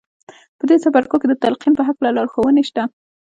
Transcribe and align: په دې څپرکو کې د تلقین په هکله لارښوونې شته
په 0.57 0.63
دې 0.69 0.75
څپرکو 0.83 1.15
کې 1.21 1.27
د 1.29 1.33
تلقین 1.43 1.73
په 1.77 1.83
هکله 1.87 2.09
لارښوونې 2.15 2.63
شته 2.69 2.83